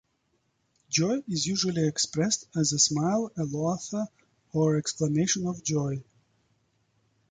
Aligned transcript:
Joy 0.89 1.21
is 1.27 1.45
usually 1.45 1.87
expressed 1.87 2.47
as 2.57 2.73
a 2.73 2.79
smile, 2.79 3.31
a 3.37 3.43
laughter 3.43 4.07
or 4.51 4.75
exclamation 4.75 5.45
of 5.45 5.63
joy. 5.63 6.01